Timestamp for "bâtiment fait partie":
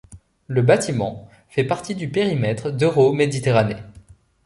0.63-1.93